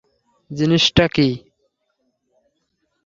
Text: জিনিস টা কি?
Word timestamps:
জিনিস 0.51 0.83
টা 0.95 1.05
কি? 1.15 1.27